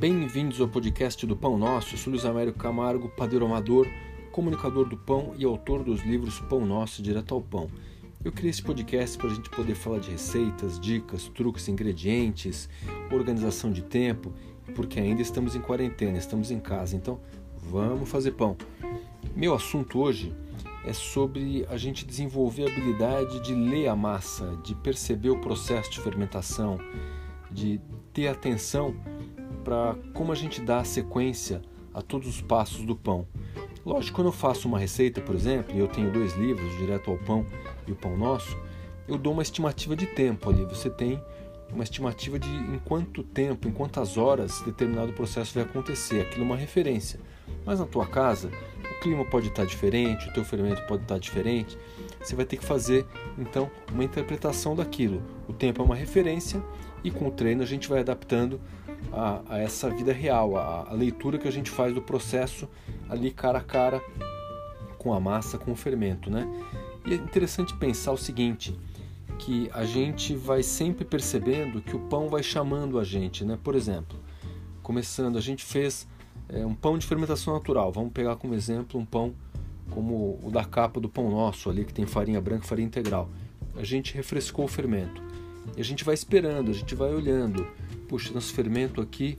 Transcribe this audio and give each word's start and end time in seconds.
Bem-vindos 0.00 0.58
ao 0.62 0.66
podcast 0.66 1.26
do 1.26 1.36
Pão 1.36 1.58
Nosso. 1.58 1.92
Eu 1.92 1.98
sou 1.98 2.10
Luiz 2.10 2.24
Américo 2.24 2.58
Camargo, 2.58 3.10
padeiro 3.10 3.44
amador, 3.44 3.86
comunicador 4.32 4.88
do 4.88 4.96
pão 4.96 5.34
e 5.36 5.44
autor 5.44 5.84
dos 5.84 6.00
livros 6.00 6.40
Pão 6.40 6.64
Nosso 6.64 7.02
e 7.02 7.04
Direto 7.04 7.34
ao 7.34 7.42
Pão. 7.42 7.68
Eu 8.24 8.32
criei 8.32 8.48
esse 8.48 8.62
podcast 8.62 9.18
para 9.18 9.28
a 9.28 9.34
gente 9.34 9.50
poder 9.50 9.74
falar 9.74 9.98
de 9.98 10.10
receitas, 10.10 10.80
dicas, 10.80 11.28
truques, 11.28 11.68
ingredientes, 11.68 12.66
organização 13.12 13.70
de 13.70 13.82
tempo, 13.82 14.32
porque 14.74 14.98
ainda 14.98 15.20
estamos 15.20 15.54
em 15.54 15.60
quarentena, 15.60 16.16
estamos 16.16 16.50
em 16.50 16.60
casa, 16.60 16.96
então 16.96 17.20
vamos 17.58 18.08
fazer 18.08 18.30
pão. 18.30 18.56
Meu 19.36 19.52
assunto 19.52 20.00
hoje 20.00 20.34
é 20.82 20.94
sobre 20.94 21.66
a 21.68 21.76
gente 21.76 22.06
desenvolver 22.06 22.62
a 22.62 22.72
habilidade 22.72 23.38
de 23.40 23.52
ler 23.52 23.88
a 23.88 23.94
massa, 23.94 24.58
de 24.64 24.74
perceber 24.76 25.28
o 25.28 25.42
processo 25.42 25.90
de 25.90 26.00
fermentação, 26.00 26.80
de 27.50 27.78
ter 28.14 28.28
atenção 28.28 28.94
para 29.60 29.96
como 30.14 30.32
a 30.32 30.34
gente 30.34 30.60
dá 30.60 30.78
a 30.78 30.84
sequência 30.84 31.62
a 31.92 32.02
todos 32.02 32.28
os 32.28 32.40
passos 32.40 32.84
do 32.84 32.96
pão. 32.96 33.26
Lógico, 33.84 34.16
quando 34.16 34.28
eu 34.28 34.32
faço 34.32 34.68
uma 34.68 34.78
receita, 34.78 35.20
por 35.20 35.34
exemplo, 35.34 35.74
e 35.74 35.78
eu 35.78 35.88
tenho 35.88 36.12
dois 36.12 36.34
livros, 36.34 36.76
Direto 36.76 37.10
ao 37.10 37.16
Pão 37.18 37.46
e 37.86 37.92
o 37.92 37.96
Pão 37.96 38.16
Nosso, 38.16 38.56
eu 39.08 39.16
dou 39.16 39.32
uma 39.32 39.42
estimativa 39.42 39.96
de 39.96 40.06
tempo 40.06 40.50
ali. 40.50 40.64
Você 40.66 40.90
tem 40.90 41.20
uma 41.72 41.84
estimativa 41.84 42.38
de 42.38 42.48
em 42.48 42.78
quanto 42.84 43.22
tempo, 43.22 43.68
em 43.68 43.72
quantas 43.72 44.16
horas 44.16 44.60
determinado 44.62 45.12
processo 45.12 45.54
vai 45.54 45.62
acontecer. 45.62 46.20
Aquilo 46.20 46.42
é 46.42 46.46
uma 46.46 46.56
referência. 46.56 47.20
Mas 47.64 47.80
na 47.80 47.86
tua 47.86 48.06
casa, 48.06 48.50
o 48.78 49.00
clima 49.00 49.24
pode 49.24 49.48
estar 49.48 49.64
diferente, 49.64 50.28
o 50.28 50.32
teu 50.32 50.44
fermento 50.44 50.82
pode 50.86 51.02
estar 51.02 51.18
diferente. 51.18 51.76
Você 52.20 52.36
vai 52.36 52.44
ter 52.44 52.56
que 52.56 52.64
fazer 52.64 53.06
então 53.38 53.70
uma 53.92 54.04
interpretação 54.04 54.76
daquilo. 54.76 55.22
O 55.48 55.52
tempo 55.52 55.80
é 55.80 55.84
uma 55.84 55.96
referência 55.96 56.62
e 57.02 57.10
com 57.10 57.28
o 57.28 57.30
treino 57.30 57.62
a 57.62 57.66
gente 57.66 57.88
vai 57.88 58.00
adaptando 58.00 58.60
a, 59.12 59.42
a 59.48 59.58
essa 59.58 59.90
vida 59.90 60.12
real, 60.12 60.56
a, 60.56 60.88
a 60.90 60.92
leitura 60.92 61.38
que 61.38 61.48
a 61.48 61.52
gente 61.52 61.70
faz 61.70 61.94
do 61.94 62.02
processo 62.02 62.68
ali 63.08 63.30
cara 63.30 63.58
a 63.58 63.62
cara 63.62 64.02
com 64.98 65.12
a 65.12 65.20
massa, 65.20 65.58
com 65.58 65.72
o 65.72 65.76
fermento, 65.76 66.30
né? 66.30 66.46
E 67.06 67.14
é 67.14 67.16
interessante 67.16 67.74
pensar 67.74 68.12
o 68.12 68.18
seguinte, 68.18 68.78
que 69.38 69.70
a 69.72 69.84
gente 69.84 70.34
vai 70.34 70.62
sempre 70.62 71.04
percebendo 71.04 71.80
que 71.80 71.96
o 71.96 72.00
pão 72.00 72.28
vai 72.28 72.42
chamando 72.42 72.98
a 72.98 73.04
gente, 73.04 73.44
né? 73.44 73.58
Por 73.62 73.74
exemplo, 73.74 74.18
começando, 74.82 75.38
a 75.38 75.40
gente 75.40 75.64
fez 75.64 76.06
é, 76.48 76.64
um 76.66 76.74
pão 76.74 76.98
de 76.98 77.06
fermentação 77.06 77.54
natural. 77.54 77.90
Vamos 77.90 78.12
pegar 78.12 78.36
como 78.36 78.54
exemplo 78.54 79.00
um 79.00 79.04
pão 79.04 79.34
como 79.90 80.38
o 80.42 80.50
da 80.50 80.64
capa 80.64 81.00
do 81.00 81.08
pão 81.08 81.30
nosso 81.30 81.68
ali, 81.68 81.84
que 81.84 81.92
tem 81.92 82.06
farinha 82.06 82.40
branca 82.40 82.64
farinha 82.64 82.86
integral. 82.86 83.28
A 83.76 83.84
gente 83.84 84.14
refrescou 84.14 84.64
o 84.64 84.68
fermento. 84.68 85.29
E 85.76 85.80
a 85.80 85.84
gente 85.84 86.04
vai 86.04 86.14
esperando, 86.14 86.70
a 86.70 86.74
gente 86.74 86.94
vai 86.94 87.12
olhando. 87.14 87.66
Puxa, 88.08 88.32
nosso 88.32 88.52
fermento 88.52 89.00
aqui, 89.00 89.38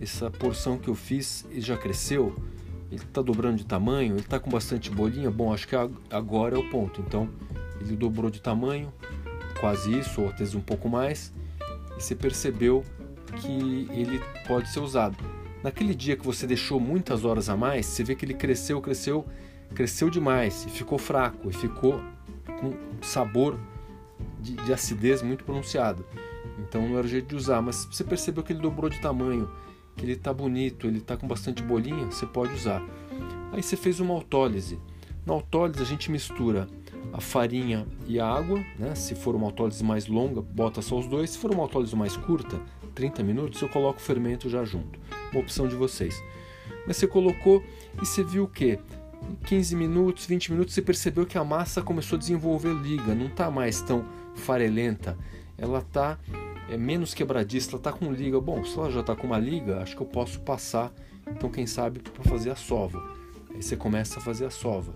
essa 0.00 0.30
porção 0.30 0.78
que 0.78 0.88
eu 0.88 0.94
fiz, 0.94 1.44
ele 1.50 1.60
já 1.60 1.76
cresceu, 1.76 2.36
ele 2.90 3.02
está 3.02 3.20
dobrando 3.20 3.56
de 3.56 3.66
tamanho, 3.66 4.14
ele 4.14 4.20
está 4.20 4.38
com 4.38 4.50
bastante 4.50 4.90
bolinha. 4.90 5.30
Bom, 5.30 5.52
acho 5.52 5.68
que 5.68 5.76
agora 6.10 6.56
é 6.56 6.58
o 6.58 6.68
ponto. 6.70 7.00
Então, 7.00 7.28
ele 7.80 7.96
dobrou 7.96 8.30
de 8.30 8.40
tamanho, 8.40 8.92
quase 9.60 9.98
isso, 9.98 10.22
ou 10.22 10.28
até 10.28 10.44
um 10.56 10.60
pouco 10.60 10.88
mais, 10.88 11.32
e 11.96 12.02
você 12.02 12.14
percebeu 12.14 12.84
que 13.36 13.88
ele 13.92 14.20
pode 14.46 14.70
ser 14.70 14.80
usado. 14.80 15.16
Naquele 15.62 15.94
dia 15.94 16.16
que 16.16 16.24
você 16.24 16.46
deixou 16.46 16.78
muitas 16.78 17.24
horas 17.24 17.48
a 17.48 17.56
mais, 17.56 17.86
você 17.86 18.04
vê 18.04 18.14
que 18.14 18.24
ele 18.24 18.34
cresceu, 18.34 18.80
cresceu, 18.80 19.26
cresceu 19.74 20.08
demais 20.08 20.64
e 20.64 20.70
ficou 20.70 20.98
fraco 20.98 21.50
e 21.50 21.52
ficou 21.52 22.00
com 22.60 22.72
sabor 23.02 23.58
de, 24.40 24.54
de 24.54 24.72
acidez 24.72 25.22
muito 25.22 25.44
pronunciado. 25.44 26.04
Então 26.58 26.86
não 26.86 26.98
era 26.98 27.06
o 27.06 27.10
jeito 27.10 27.28
de 27.28 27.36
usar, 27.36 27.62
mas 27.62 27.84
você 27.90 28.04
percebeu 28.04 28.42
que 28.42 28.52
ele 28.52 28.60
dobrou 28.60 28.90
de 28.90 29.00
tamanho, 29.00 29.50
que 29.96 30.04
ele 30.04 30.12
está 30.12 30.32
bonito, 30.32 30.86
ele 30.86 30.98
está 30.98 31.16
com 31.16 31.26
bastante 31.26 31.62
bolinha, 31.62 32.06
você 32.06 32.26
pode 32.26 32.52
usar. 32.54 32.82
Aí 33.52 33.62
você 33.62 33.76
fez 33.76 34.00
uma 34.00 34.14
autólise. 34.14 34.78
Na 35.24 35.34
autólise 35.34 35.82
a 35.82 35.86
gente 35.86 36.10
mistura 36.10 36.68
a 37.12 37.20
farinha 37.20 37.86
e 38.06 38.20
a 38.20 38.26
água, 38.26 38.62
né? 38.78 38.94
Se 38.94 39.14
for 39.14 39.34
uma 39.34 39.46
autólise 39.46 39.82
mais 39.82 40.06
longa, 40.06 40.40
bota 40.40 40.82
só 40.82 40.98
os 40.98 41.06
dois. 41.06 41.30
Se 41.30 41.38
for 41.38 41.52
uma 41.52 41.62
autólise 41.62 41.96
mais 41.96 42.16
curta, 42.16 42.60
30 42.94 43.22
minutos, 43.22 43.60
eu 43.62 43.68
coloco 43.68 43.98
o 43.98 44.02
fermento 44.02 44.48
já 44.48 44.64
junto. 44.64 44.98
Uma 45.32 45.40
opção 45.40 45.68
de 45.68 45.74
vocês. 45.74 46.22
Mas 46.86 46.96
você 46.96 47.06
colocou 47.06 47.62
e 48.00 48.06
você 48.06 48.22
viu 48.22 48.44
o 48.44 48.48
que? 48.48 48.78
15 49.46 49.76
minutos, 49.76 50.26
20 50.26 50.52
minutos, 50.52 50.74
você 50.74 50.82
percebeu 50.82 51.26
que 51.26 51.38
a 51.38 51.44
massa 51.44 51.82
começou 51.82 52.16
a 52.16 52.18
desenvolver 52.18 52.72
liga, 52.72 53.14
não 53.14 53.26
está 53.26 53.50
mais 53.50 53.80
tão 53.80 54.04
farelenta, 54.34 55.16
ela 55.56 55.80
está 55.80 56.18
é, 56.68 56.76
menos 56.76 57.14
quebradiça, 57.14 57.70
ela 57.70 57.78
está 57.78 57.92
com 57.92 58.12
liga. 58.12 58.40
Bom, 58.40 58.64
se 58.64 58.78
ela 58.78 58.90
já 58.90 59.00
está 59.00 59.16
com 59.16 59.26
uma 59.26 59.38
liga, 59.38 59.80
acho 59.82 59.96
que 59.96 60.02
eu 60.02 60.06
posso 60.06 60.40
passar, 60.40 60.92
então 61.26 61.50
quem 61.50 61.66
sabe, 61.66 62.00
para 62.00 62.22
fazer 62.24 62.50
a 62.50 62.56
sova. 62.56 63.02
Aí 63.54 63.62
você 63.62 63.76
começa 63.76 64.18
a 64.18 64.22
fazer 64.22 64.46
a 64.46 64.50
sova. 64.50 64.94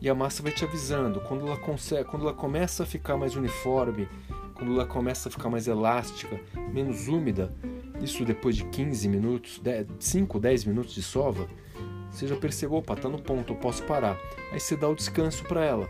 E 0.00 0.08
a 0.08 0.14
massa 0.14 0.42
vai 0.42 0.50
te 0.50 0.64
avisando, 0.64 1.20
quando 1.20 1.46
ela, 1.46 1.56
consegue, 1.56 2.04
quando 2.04 2.22
ela 2.22 2.34
começa 2.34 2.82
a 2.82 2.86
ficar 2.86 3.16
mais 3.16 3.36
uniforme, 3.36 4.08
quando 4.54 4.72
ela 4.74 4.86
começa 4.86 5.28
a 5.28 5.32
ficar 5.32 5.48
mais 5.48 5.68
elástica, 5.68 6.40
menos 6.72 7.08
úmida, 7.08 7.52
isso 8.00 8.24
depois 8.24 8.56
de 8.56 8.64
15 8.64 9.08
minutos, 9.08 9.60
10, 9.60 9.86
5, 10.00 10.40
10 10.40 10.64
minutos 10.64 10.94
de 10.94 11.02
sova, 11.02 11.48
você 12.12 12.28
já 12.28 12.36
percebeu, 12.36 12.76
opa, 12.76 12.94
tá 12.94 13.08
no 13.08 13.20
ponto, 13.20 13.54
eu 13.54 13.56
posso 13.56 13.82
parar. 13.84 14.18
Aí 14.52 14.60
você 14.60 14.76
dá 14.76 14.88
o 14.88 14.94
descanso 14.94 15.42
para 15.44 15.64
ela. 15.64 15.88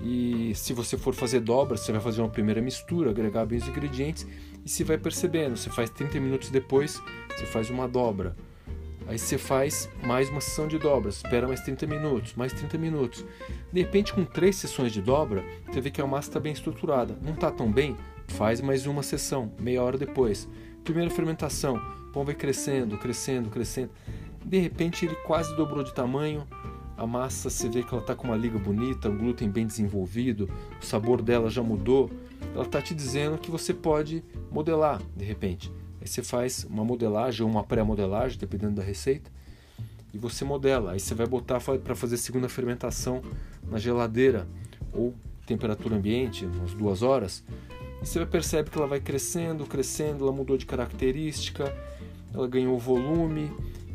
E 0.00 0.52
se 0.56 0.72
você 0.72 0.96
for 0.96 1.14
fazer 1.14 1.40
dobra, 1.40 1.76
você 1.76 1.92
vai 1.92 2.00
fazer 2.00 2.22
uma 2.22 2.30
primeira 2.30 2.60
mistura, 2.60 3.10
agregar 3.10 3.44
bem 3.44 3.58
os 3.58 3.68
ingredientes 3.68 4.26
e 4.64 4.68
se 4.68 4.82
vai 4.82 4.98
percebendo. 4.98 5.56
Você 5.56 5.70
faz 5.70 5.90
30 5.90 6.18
minutos 6.18 6.50
depois, 6.50 7.00
você 7.28 7.46
faz 7.46 7.70
uma 7.70 7.86
dobra. 7.86 8.34
Aí 9.06 9.18
você 9.18 9.36
faz 9.36 9.90
mais 10.02 10.30
uma 10.30 10.40
sessão 10.40 10.66
de 10.66 10.78
dobras, 10.78 11.16
espera 11.16 11.46
mais 11.46 11.60
30 11.60 11.86
minutos, 11.86 12.34
mais 12.34 12.52
30 12.52 12.78
minutos. 12.78 13.24
De 13.72 13.80
repente, 13.80 14.12
com 14.12 14.24
três 14.24 14.56
sessões 14.56 14.92
de 14.92 15.02
dobra, 15.02 15.44
você 15.66 15.80
vê 15.80 15.90
que 15.90 16.00
a 16.00 16.06
massa 16.06 16.30
está 16.30 16.40
bem 16.40 16.52
estruturada. 16.52 17.18
Não 17.22 17.34
está 17.34 17.50
tão 17.50 17.70
bem? 17.70 17.96
Faz 18.28 18.60
mais 18.60 18.86
uma 18.86 19.02
sessão, 19.02 19.52
meia 19.58 19.82
hora 19.82 19.98
depois. 19.98 20.48
Primeira 20.82 21.10
fermentação, 21.10 21.76
o 22.08 22.12
pão 22.12 22.24
vai 22.24 22.34
crescendo, 22.34 22.96
crescendo, 22.96 23.50
crescendo. 23.50 23.90
De 24.44 24.58
repente 24.58 25.06
ele 25.06 25.14
quase 25.26 25.54
dobrou 25.56 25.82
de 25.82 25.94
tamanho, 25.94 26.46
a 26.96 27.06
massa 27.06 27.50
você 27.50 27.68
vê 27.68 27.82
que 27.82 27.92
ela 27.92 28.02
está 28.02 28.14
com 28.14 28.28
uma 28.28 28.36
liga 28.36 28.58
bonita, 28.58 29.08
um 29.08 29.16
glúten 29.16 29.50
bem 29.50 29.66
desenvolvido, 29.66 30.48
o 30.80 30.84
sabor 30.84 31.22
dela 31.22 31.50
já 31.50 31.62
mudou. 31.62 32.10
Ela 32.54 32.64
está 32.64 32.80
te 32.82 32.94
dizendo 32.94 33.38
que 33.38 33.50
você 33.50 33.72
pode 33.72 34.22
modelar 34.50 35.00
de 35.16 35.24
repente. 35.24 35.72
Aí 36.00 36.06
você 36.06 36.22
faz 36.22 36.64
uma 36.64 36.84
modelagem 36.84 37.42
ou 37.44 37.50
uma 37.50 37.64
pré-modelagem, 37.64 38.38
dependendo 38.38 38.74
da 38.74 38.82
receita, 38.82 39.30
e 40.12 40.18
você 40.18 40.44
modela. 40.44 40.92
Aí 40.92 41.00
você 41.00 41.14
vai 41.14 41.26
botar 41.26 41.60
para 41.60 41.94
fazer 41.94 42.16
segunda 42.18 42.48
fermentação 42.48 43.22
na 43.68 43.78
geladeira 43.78 44.46
ou 44.92 45.14
temperatura 45.46 45.96
ambiente, 45.96 46.44
umas 46.44 46.74
duas 46.74 47.02
horas. 47.02 47.42
E 48.02 48.06
você 48.06 48.24
percebe 48.26 48.70
que 48.70 48.76
ela 48.76 48.86
vai 48.86 49.00
crescendo, 49.00 49.64
crescendo, 49.64 50.24
ela 50.24 50.32
mudou 50.32 50.56
de 50.56 50.66
característica, 50.66 51.72
ela 52.34 52.46
ganhou 52.46 52.78
volume 52.78 53.50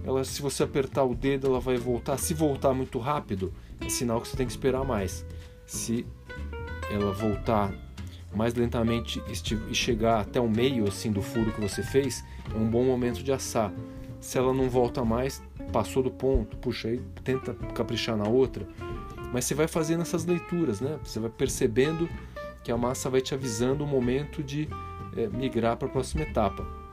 ela, 0.07 0.23
se 0.23 0.41
você 0.41 0.63
apertar 0.63 1.03
o 1.03 1.13
dedo, 1.13 1.47
ela 1.47 1.59
vai 1.59 1.75
voltar. 1.75 2.17
Se 2.17 2.33
voltar 2.33 2.73
muito 2.73 2.97
rápido, 2.97 3.53
é 3.81 3.89
sinal 3.89 4.21
que 4.21 4.29
você 4.29 4.37
tem 4.37 4.45
que 4.45 4.53
esperar 4.53 4.85
mais. 4.85 5.25
Se 5.65 6.07
ela 6.89 7.11
voltar 7.11 7.73
mais 8.33 8.53
lentamente 8.53 9.21
e 9.27 9.75
chegar 9.75 10.21
até 10.21 10.39
o 10.39 10.49
meio 10.49 10.87
assim 10.87 11.11
do 11.11 11.21
furo 11.21 11.51
que 11.51 11.59
você 11.59 11.83
fez, 11.83 12.23
é 12.55 12.57
um 12.57 12.69
bom 12.69 12.85
momento 12.85 13.21
de 13.21 13.33
assar. 13.33 13.73
Se 14.21 14.37
ela 14.37 14.53
não 14.53 14.69
volta 14.69 15.03
mais, 15.03 15.43
passou 15.73 16.01
do 16.01 16.09
ponto, 16.09 16.55
puxa 16.55 16.87
aí, 16.87 17.01
tenta 17.25 17.53
caprichar 17.75 18.15
na 18.15 18.29
outra. 18.29 18.65
Mas 19.33 19.43
você 19.43 19.53
vai 19.53 19.67
fazendo 19.67 20.03
essas 20.03 20.23
leituras, 20.23 20.79
né? 20.79 20.97
Você 21.03 21.19
vai 21.19 21.29
percebendo 21.29 22.07
que 22.63 22.71
a 22.71 22.77
massa 22.77 23.09
vai 23.09 23.19
te 23.19 23.33
avisando 23.33 23.83
o 23.83 23.87
momento 23.87 24.41
de 24.41 24.69
é, 25.17 25.27
migrar 25.27 25.75
para 25.75 25.89
a 25.89 25.91
próxima 25.91 26.23
etapa. 26.23 26.86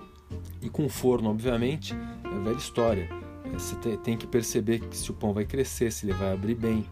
E 0.65 0.71
com 0.71 0.89
forno, 0.89 1.29
obviamente, 1.29 1.95
é 2.25 2.39
velha 2.43 2.57
história. 2.57 3.07
É, 3.45 3.51
você 3.51 3.77
tem 3.99 4.17
que 4.17 4.27
perceber 4.27 4.81
que 4.81 4.97
se 4.97 5.11
o 5.11 5.15
pão 5.15 5.35
vai 5.35 5.45
crescer, 5.45 5.93
se 5.93 6.07
ele 6.07 6.15
vai 6.15 6.33
abrir 6.33 6.55
bem, 6.55 6.87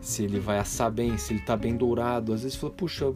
se 0.00 0.24
ele 0.24 0.40
vai 0.40 0.58
assar 0.58 0.90
bem, 0.90 1.18
se 1.18 1.34
ele 1.34 1.40
está 1.40 1.54
bem 1.54 1.76
dourado. 1.76 2.32
Às 2.32 2.44
vezes 2.44 2.56
fala, 2.56 2.72
puxa, 2.72 3.12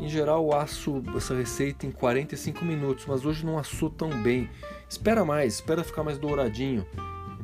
em 0.00 0.08
geral 0.08 0.44
eu 0.44 0.52
asso 0.52 1.00
essa 1.16 1.32
receita 1.32 1.86
em 1.86 1.92
45 1.92 2.64
minutos, 2.64 3.06
mas 3.06 3.24
hoje 3.24 3.46
não 3.46 3.56
assou 3.56 3.88
tão 3.88 4.10
bem. 4.20 4.50
Espera 4.88 5.24
mais, 5.24 5.54
espera 5.54 5.84
ficar 5.84 6.02
mais 6.02 6.18
douradinho. 6.18 6.84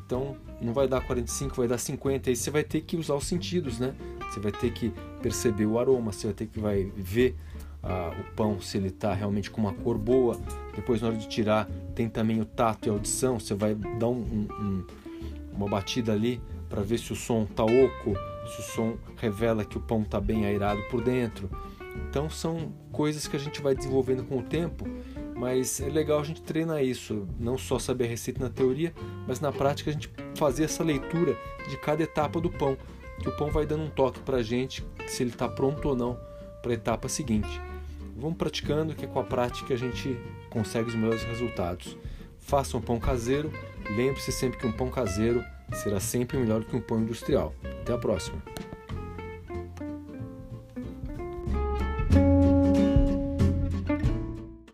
Então 0.04 0.36
não 0.60 0.72
vai 0.72 0.88
dar 0.88 1.00
45, 1.00 1.54
vai 1.54 1.68
dar 1.68 1.78
50. 1.78 2.30
Aí 2.30 2.34
você 2.34 2.50
vai 2.50 2.64
ter 2.64 2.80
que 2.80 2.96
usar 2.96 3.14
os 3.14 3.26
sentidos, 3.26 3.78
né? 3.78 3.94
Você 4.28 4.40
vai 4.40 4.50
ter 4.50 4.72
que 4.72 4.92
perceber 5.22 5.66
o 5.66 5.78
aroma, 5.78 6.10
você 6.10 6.26
vai 6.26 6.34
ter 6.34 6.46
que 6.46 6.58
vai 6.58 6.90
ver 6.96 7.36
ah, 7.86 8.12
o 8.18 8.34
pão 8.34 8.60
se 8.60 8.76
ele 8.76 8.88
está 8.88 9.14
realmente 9.14 9.50
com 9.50 9.60
uma 9.60 9.72
cor 9.72 9.96
boa. 9.96 10.38
Depois, 10.74 11.00
na 11.00 11.08
hora 11.08 11.16
de 11.16 11.28
tirar, 11.28 11.68
tem 11.94 12.08
também 12.08 12.40
o 12.40 12.44
tato 12.44 12.86
e 12.86 12.90
a 12.90 12.92
audição. 12.92 13.38
Você 13.38 13.54
vai 13.54 13.74
dar 13.74 14.08
um, 14.08 14.48
um, 14.50 14.86
uma 15.52 15.68
batida 15.68 16.12
ali 16.12 16.40
para 16.68 16.82
ver 16.82 16.98
se 16.98 17.12
o 17.12 17.16
som 17.16 17.44
está 17.44 17.64
oco, 17.64 18.14
se 18.46 18.60
o 18.60 18.64
som 18.74 18.96
revela 19.16 19.64
que 19.64 19.78
o 19.78 19.80
pão 19.80 20.02
está 20.02 20.20
bem 20.20 20.44
airado 20.44 20.82
por 20.90 21.02
dentro. 21.02 21.48
Então, 22.08 22.28
são 22.28 22.72
coisas 22.92 23.26
que 23.26 23.36
a 23.36 23.40
gente 23.40 23.62
vai 23.62 23.74
desenvolvendo 23.74 24.24
com 24.24 24.38
o 24.38 24.42
tempo 24.42 24.86
mas 25.36 25.80
é 25.80 25.88
legal 25.88 26.20
a 26.20 26.24
gente 26.24 26.40
treinar 26.40 26.82
isso, 26.82 27.28
não 27.38 27.58
só 27.58 27.78
saber 27.78 28.04
a 28.04 28.08
receita 28.08 28.42
na 28.42 28.48
teoria, 28.48 28.92
mas 29.28 29.38
na 29.38 29.52
prática 29.52 29.90
a 29.90 29.92
gente 29.92 30.10
fazer 30.34 30.64
essa 30.64 30.82
leitura 30.82 31.36
de 31.68 31.76
cada 31.76 32.02
etapa 32.02 32.40
do 32.40 32.50
pão, 32.50 32.76
que 33.20 33.28
o 33.28 33.36
pão 33.36 33.50
vai 33.50 33.66
dando 33.66 33.84
um 33.84 33.90
toque 33.90 34.20
para 34.20 34.38
a 34.38 34.42
gente 34.42 34.84
se 35.06 35.22
ele 35.22 35.30
está 35.30 35.46
pronto 35.46 35.88
ou 35.88 35.94
não 35.94 36.18
para 36.62 36.72
a 36.72 36.74
etapa 36.74 37.08
seguinte. 37.08 37.60
Vamos 38.16 38.38
praticando, 38.38 38.94
que 38.94 39.06
com 39.06 39.20
a 39.20 39.24
prática 39.24 39.74
a 39.74 39.76
gente 39.76 40.18
consegue 40.48 40.88
os 40.88 40.94
melhores 40.94 41.22
resultados. 41.24 41.96
Faça 42.38 42.76
um 42.76 42.80
pão 42.80 42.98
caseiro, 42.98 43.52
lembre-se 43.90 44.32
sempre 44.32 44.58
que 44.58 44.66
um 44.66 44.72
pão 44.72 44.90
caseiro 44.90 45.44
será 45.74 46.00
sempre 46.00 46.38
melhor 46.38 46.64
que 46.64 46.74
um 46.74 46.80
pão 46.80 47.00
industrial. 47.00 47.52
Até 47.82 47.92
a 47.92 47.98
próxima! 47.98 48.42